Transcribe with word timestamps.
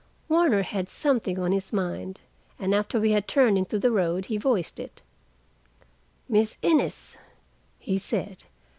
Warner 0.27 0.63
had 0.63 0.89
something 0.89 1.37
on 1.37 1.51
his 1.51 1.71
mind, 1.71 2.21
and 2.57 2.73
after 2.73 2.99
we 2.99 3.11
had 3.11 3.27
turned 3.27 3.55
into 3.55 3.77
the 3.77 3.91
road, 3.91 4.25
he 4.25 4.37
voiced 4.37 4.79
it. 4.79 5.03
"Miss 6.27 6.57
Innes," 6.63 7.17
he 7.77 7.99
said. 7.99 8.45